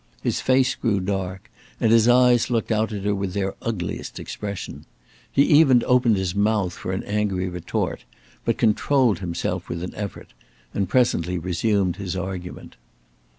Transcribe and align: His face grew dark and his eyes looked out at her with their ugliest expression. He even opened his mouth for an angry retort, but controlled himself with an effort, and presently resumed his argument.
His 0.23 0.41
face 0.41 0.73
grew 0.73 0.99
dark 0.99 1.51
and 1.79 1.91
his 1.91 2.07
eyes 2.07 2.49
looked 2.49 2.71
out 2.71 2.91
at 2.91 3.03
her 3.03 3.13
with 3.13 3.33
their 3.35 3.53
ugliest 3.61 4.19
expression. 4.19 4.87
He 5.31 5.43
even 5.43 5.83
opened 5.85 6.17
his 6.17 6.33
mouth 6.33 6.73
for 6.73 6.91
an 6.91 7.03
angry 7.03 7.47
retort, 7.47 8.05
but 8.43 8.57
controlled 8.57 9.19
himself 9.19 9.69
with 9.69 9.83
an 9.83 9.93
effort, 9.93 10.33
and 10.73 10.89
presently 10.89 11.37
resumed 11.37 11.97
his 11.97 12.15
argument. 12.15 12.77